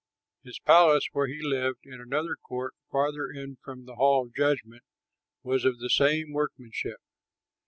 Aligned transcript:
His 0.43 0.57
palace 0.57 1.05
where 1.11 1.27
he 1.27 1.43
lived, 1.43 1.81
in 1.83 2.01
another 2.01 2.35
court 2.35 2.73
farther 2.91 3.29
in 3.29 3.57
from 3.63 3.85
the 3.85 3.97
Hall 3.97 4.25
of 4.25 4.33
Judgment, 4.33 4.81
was 5.43 5.63
of 5.63 5.77
the 5.77 5.91
same 5.91 6.31
workmanship. 6.33 6.99